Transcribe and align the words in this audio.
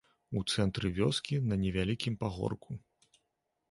У 0.39 0.41
цэнтры 0.53 0.91
вёскі, 0.99 1.35
на 1.53 1.61
невялікім 1.67 2.13
пагорку. 2.25 2.71